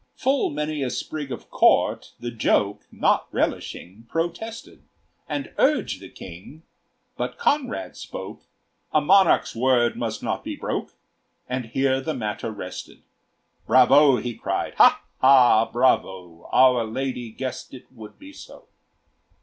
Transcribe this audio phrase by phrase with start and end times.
[0.15, 4.81] Full many a sprig of court, the joke Not relishing, protested,
[5.29, 6.63] And urged the King;
[7.17, 8.41] but Conrad spoke:
[8.91, 10.95] "A monarch's word must not be broke!"
[11.47, 13.03] And here the matter rested.
[13.67, 15.69] "Bravo!" he cried, "Ha, ha!
[15.71, 16.49] Bravo!
[16.51, 18.65] Our lady guessed it would be so."